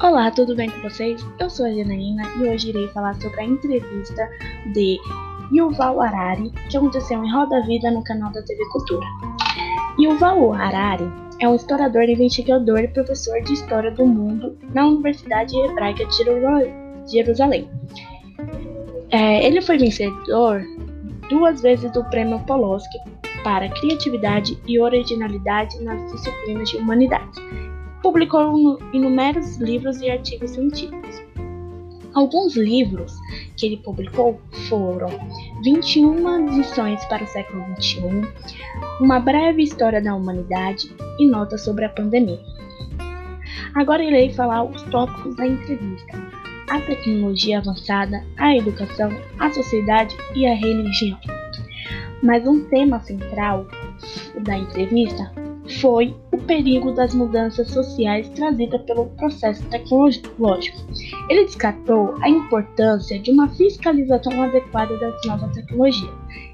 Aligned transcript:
Olá, 0.00 0.30
tudo 0.30 0.54
bem 0.54 0.70
com 0.70 0.80
vocês? 0.88 1.20
Eu 1.40 1.50
sou 1.50 1.66
a 1.66 1.72
Janaína 1.72 2.22
e 2.36 2.48
hoje 2.48 2.68
irei 2.68 2.86
falar 2.90 3.20
sobre 3.20 3.40
a 3.40 3.44
entrevista 3.44 4.30
de 4.72 4.96
Yuval 5.52 6.00
Harari 6.00 6.52
que 6.70 6.76
aconteceu 6.76 7.24
em 7.24 7.32
Roda 7.32 7.60
Vida 7.66 7.90
no 7.90 8.04
canal 8.04 8.30
da 8.30 8.40
TV 8.42 8.64
Cultura. 8.66 9.04
Yuval 9.98 10.52
Harari 10.54 11.10
é 11.40 11.48
um 11.48 11.56
historiador, 11.56 12.04
investigador 12.04 12.78
e 12.78 12.86
professor 12.86 13.42
de 13.42 13.54
História 13.54 13.90
do 13.90 14.06
Mundo 14.06 14.56
na 14.72 14.86
Universidade 14.86 15.58
Hebraica 15.58 16.06
de 16.06 17.10
Jerusalém. 17.10 17.68
É, 19.10 19.44
ele 19.44 19.60
foi 19.60 19.78
vencedor 19.78 20.62
duas 21.28 21.60
vezes 21.60 21.90
do 21.90 22.04
Prêmio 22.04 22.38
Poloski 22.46 22.98
para 23.42 23.68
Criatividade 23.68 24.56
e 24.64 24.78
Originalidade 24.78 25.82
nas 25.82 26.12
disciplinas 26.12 26.70
de 26.70 26.76
Humanidades 26.76 27.67
publicou 28.02 28.78
inúmeros 28.92 29.56
livros 29.56 30.00
e 30.00 30.10
artigos 30.10 30.50
científicos. 30.50 31.22
Alguns 32.14 32.56
livros 32.56 33.12
que 33.56 33.66
ele 33.66 33.76
publicou 33.78 34.40
foram 34.68 35.08
21 35.62 36.56
lições 36.56 37.04
para 37.06 37.22
o 37.22 37.26
século 37.26 37.64
XXI, 37.76 38.00
Uma 39.00 39.20
breve 39.20 39.62
história 39.62 40.00
da 40.02 40.14
humanidade 40.14 40.90
e 41.18 41.26
notas 41.26 41.62
sobre 41.62 41.84
a 41.84 41.88
pandemia. 41.88 42.40
Agora 43.74 44.02
irei 44.02 44.32
falar 44.32 44.64
os 44.64 44.82
tópicos 44.84 45.36
da 45.36 45.46
entrevista: 45.46 46.18
a 46.70 46.80
tecnologia 46.80 47.58
avançada, 47.58 48.24
a 48.36 48.56
educação, 48.56 49.10
a 49.38 49.50
sociedade 49.52 50.16
e 50.34 50.46
a 50.46 50.54
religião. 50.54 51.18
Mas 52.22 52.46
um 52.46 52.64
tema 52.64 52.98
central 53.00 53.66
da 54.40 54.58
entrevista 54.58 55.32
foi 55.80 56.14
perigo 56.48 56.92
das 56.92 57.14
mudanças 57.14 57.68
sociais 57.68 58.28
trazidas 58.30 58.80
pelo 58.82 59.06
processo 59.10 59.62
tecnológico. 59.68 60.78
Ele 61.28 61.44
descartou 61.44 62.16
a 62.22 62.28
importância 62.28 63.18
de 63.18 63.30
uma 63.30 63.48
fiscalização 63.50 64.42
adequada 64.42 64.98
das 64.98 65.14
novas 65.26 65.54
tecnologias 65.54 66.10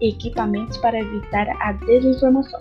e 0.00 0.08
equipamentos 0.08 0.76
para 0.78 0.98
evitar 0.98 1.48
a 1.60 1.72
desinformação, 1.72 2.60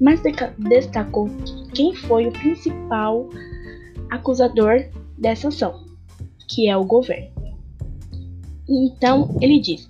mas 0.00 0.20
destacou 0.58 1.28
quem 1.74 1.94
foi 1.94 2.26
o 2.26 2.32
principal 2.32 3.28
acusador 4.10 4.86
dessa 5.18 5.48
ação, 5.48 5.84
que 6.48 6.68
é 6.68 6.76
o 6.76 6.84
governo. 6.84 7.30
Então, 8.68 9.36
ele 9.40 9.60
diz: 9.60 9.88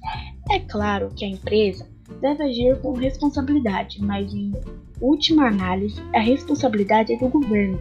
é 0.50 0.58
claro 0.58 1.10
que 1.14 1.25
a 1.25 1.28
empresa 1.28 1.92
deve 2.21 2.45
agir 2.45 2.79
com 2.81 2.93
responsabilidade, 2.93 4.01
mas 4.03 4.33
em 4.33 4.53
última 5.01 5.49
análise, 5.49 6.01
a 6.15 6.21
responsabilidade 6.21 7.13
é 7.13 7.19
do 7.19 7.29
governo 7.29 7.79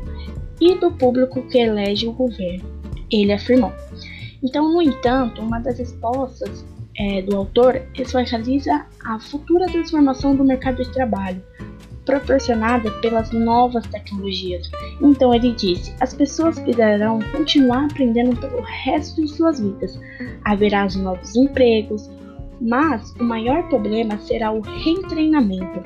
e 0.60 0.76
do 0.76 0.92
público 0.92 1.42
que 1.48 1.58
elege 1.58 2.08
o 2.08 2.14
governo, 2.14 2.64
ele 3.12 3.34
afirmou. 3.34 3.74
Então, 4.44 4.74
no 4.74 4.82
entanto, 4.82 5.42
uma 5.42 5.60
das 5.60 5.78
respostas 5.78 6.66
é, 6.98 7.22
do 7.22 7.36
autor 7.36 7.82
visualiza 7.96 8.86
a 9.04 9.20
futura 9.20 9.66
transformação 9.68 10.36
do 10.36 10.44
mercado 10.44 10.84
de 10.84 10.92
trabalho, 10.92 11.42
proporcionada 12.06 12.90
pelas 13.02 13.32
novas 13.32 13.86
tecnologias. 13.88 14.70
Então 15.02 15.34
ele 15.34 15.54
disse: 15.54 15.94
as 16.00 16.14
pessoas 16.14 16.60
precisarão 16.60 17.20
continuar 17.32 17.86
aprendendo 17.86 18.36
pelo 18.36 18.62
resto 18.62 19.22
de 19.22 19.28
suas 19.30 19.60
vidas. 19.60 20.00
Haverá 20.44 20.88
novos 20.96 21.36
empregos, 21.36 22.10
mas 22.62 23.12
o 23.20 23.24
maior 23.24 23.68
problema 23.70 24.18
será 24.20 24.52
o 24.52 24.62
retreinamento. 24.62 25.82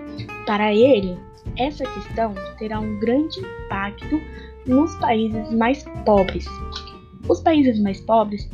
Para 0.45 0.73
ele, 0.73 1.17
essa 1.57 1.85
questão 1.85 2.35
terá 2.59 2.79
um 2.79 2.99
grande 2.99 3.39
impacto 3.39 4.21
nos 4.67 4.93
países 4.95 5.51
mais 5.51 5.83
pobres. 6.05 6.45
Os 7.29 7.39
países 7.39 7.79
mais 7.79 8.01
pobres, 8.01 8.49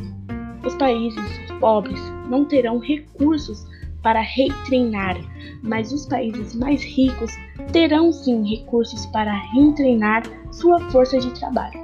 os 0.65 0.75
países 0.75 1.19
pobres 1.59 1.99
não 2.29 2.45
terão 2.45 2.77
recursos 2.79 3.67
para 4.03 4.21
retreinar, 4.21 5.17
mas 5.61 5.91
os 5.91 6.05
países 6.05 6.55
mais 6.55 6.83
ricos 6.83 7.31
terão 7.71 8.11
sim 8.11 8.43
recursos 8.57 9.05
para 9.07 9.33
retreinar 9.53 10.23
sua 10.51 10.79
força 10.91 11.19
de 11.19 11.31
trabalho. 11.31 11.81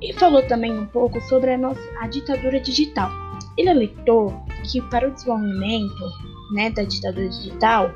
E 0.00 0.12
falou 0.12 0.46
também 0.46 0.76
um 0.76 0.86
pouco 0.86 1.20
sobre 1.22 1.54
a, 1.54 1.58
nossa, 1.58 1.80
a 2.00 2.06
ditadura 2.06 2.60
digital. 2.60 3.10
Ele 3.56 3.70
alertou 3.70 4.44
que 4.70 4.80
para 4.82 5.08
o 5.08 5.12
desenvolvimento 5.12 6.04
né, 6.52 6.70
da 6.70 6.82
ditadura 6.82 7.28
digital, 7.28 7.94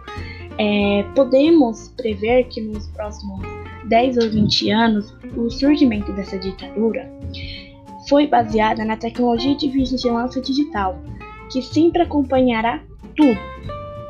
é, 0.58 1.04
podemos 1.14 1.88
prever 1.96 2.44
que 2.44 2.60
nos 2.60 2.86
próximos 2.88 3.40
10 3.88 4.18
ou 4.18 4.30
20 4.30 4.70
anos 4.70 5.14
o 5.36 5.50
surgimento 5.50 6.12
dessa 6.12 6.38
ditadura 6.38 7.10
foi 8.08 8.26
baseada 8.26 8.84
na 8.84 8.96
tecnologia 8.96 9.54
de 9.54 9.68
vigilância 9.68 10.40
digital, 10.40 10.98
que 11.52 11.62
sempre 11.62 12.02
acompanhará 12.02 12.82
tudo. 13.16 13.38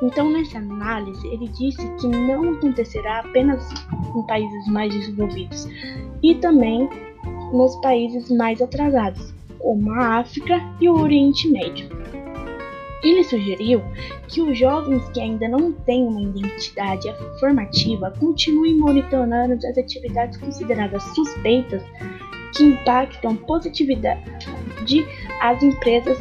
Então, 0.01 0.31
nessa 0.31 0.59
análise, 0.59 1.27
ele 1.27 1.49
disse 1.49 1.85
que 1.97 2.07
não 2.07 2.53
acontecerá 2.53 3.21
apenas 3.21 3.69
em 4.15 4.27
países 4.27 4.69
mais 4.69 4.95
desenvolvidos, 4.95 5.69
e 6.23 6.37
também 6.37 6.89
nos 7.53 7.75
países 7.81 8.31
mais 8.31 8.63
atrasados, 8.63 9.35
como 9.59 9.91
a 9.91 10.19
África 10.19 10.61
e 10.81 10.89
o 10.89 11.01
Oriente 11.01 11.49
Médio. 11.49 11.89
Ele 13.03 13.23
sugeriu 13.23 13.83
que 14.27 14.41
os 14.41 14.59
jovens 14.59 15.09
que 15.11 15.21
ainda 15.21 15.49
não 15.49 15.73
têm 15.73 16.05
uma 16.05 16.21
identidade 16.21 17.09
formativa 17.39 18.13
continuem 18.19 18.77
monitorando 18.77 19.55
as 19.67 19.79
atividades 19.79 20.37
consideradas 20.39 21.03
suspeitas 21.15 21.83
que 22.57 22.65
impactam 22.65 23.37
positividade 23.37 24.25
às 25.41 25.63
empresas 25.63 26.19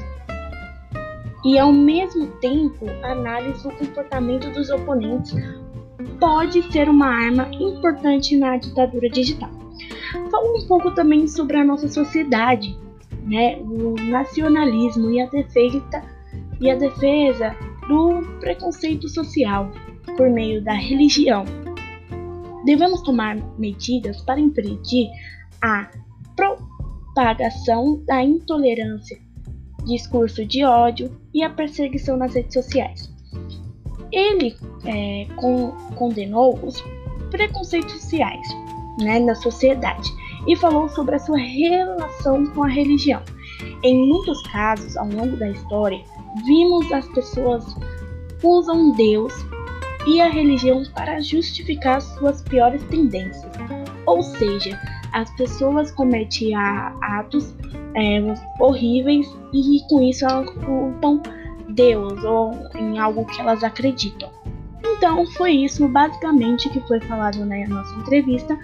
e, 1.43 1.57
ao 1.57 1.71
mesmo 1.71 2.27
tempo, 2.41 2.85
análise 3.03 3.63
do 3.63 3.71
comportamento 3.75 4.49
dos 4.51 4.69
oponentes 4.69 5.33
pode 6.19 6.61
ser 6.71 6.89
uma 6.89 7.07
arma 7.07 7.49
importante 7.53 8.35
na 8.35 8.57
ditadura 8.57 9.09
digital. 9.09 9.49
Fala 10.29 10.57
um 10.57 10.67
pouco 10.67 10.91
também 10.91 11.27
sobre 11.27 11.57
a 11.57 11.63
nossa 11.63 11.87
sociedade, 11.87 12.77
né, 13.23 13.57
o 13.59 13.95
nacionalismo 14.09 15.11
e 15.11 15.21
a 15.21 15.27
defesa 15.27 15.77
e 16.59 16.69
a 16.69 16.75
defesa 16.75 17.55
do 17.87 18.21
preconceito 18.39 19.07
social 19.07 19.71
por 20.15 20.29
meio 20.29 20.63
da 20.63 20.73
religião. 20.73 21.45
Devemos 22.65 23.01
tomar 23.01 23.35
medidas 23.57 24.19
para 24.21 24.39
impedir 24.39 25.09
a 25.61 25.89
propagação 26.35 28.03
da 28.05 28.23
intolerância, 28.23 29.17
discurso 29.85 30.45
de 30.45 30.63
ódio 30.63 31.15
e 31.33 31.43
a 31.43 31.49
perseguição 31.49 32.17
nas 32.17 32.33
redes 32.33 32.53
sociais. 32.53 33.09
Ele 34.11 34.55
é, 34.85 35.27
con 35.35 35.71
condenou 35.95 36.57
os 36.63 36.83
preconceitos 37.29 37.91
sociais 37.93 38.47
né, 38.99 39.19
na 39.19 39.35
sociedade 39.35 40.09
e 40.47 40.55
falou 40.55 40.87
sobre 40.89 41.15
a 41.15 41.19
sua 41.19 41.37
relação 41.37 42.45
com 42.47 42.63
a 42.63 42.67
religião. 42.67 43.21
Em 43.83 44.07
muitos 44.07 44.41
casos, 44.43 44.95
ao 44.95 45.07
longo 45.09 45.35
da 45.37 45.49
história, 45.49 46.01
vimos 46.45 46.91
as 46.91 47.07
pessoas 47.09 47.65
usam 48.43 48.91
Deus 48.91 49.33
e 50.05 50.21
a 50.21 50.29
religião 50.29 50.83
para 50.93 51.19
justificar 51.19 52.01
suas 52.01 52.41
piores 52.41 52.81
tendências. 52.83 53.51
Ou 54.05 54.23
seja, 54.23 54.79
as 55.13 55.29
pessoas 55.35 55.91
cometem 55.91 56.55
atos 56.55 57.53
é, 57.95 58.19
horríveis 58.59 59.27
e 59.53 59.79
com 59.89 60.01
isso 60.01 60.25
elas 60.25 60.49
culpam 60.49 61.21
Deus 61.69 62.23
ou 62.23 62.53
em 62.75 62.97
algo 62.97 63.25
que 63.25 63.41
elas 63.41 63.63
acreditam. 63.63 64.29
Então 64.97 65.25
foi 65.33 65.51
isso 65.51 65.87
basicamente 65.87 66.69
que 66.69 66.79
foi 66.81 66.99
falado 67.01 67.45
na 67.45 67.67
nossa 67.67 67.93
entrevista. 67.95 68.57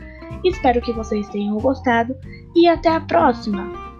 Espero 0.43 0.81
que 0.81 0.93
vocês 0.93 1.27
tenham 1.29 1.57
gostado 1.57 2.15
e 2.55 2.67
até 2.67 2.89
a 2.89 3.01
próxima! 3.01 3.92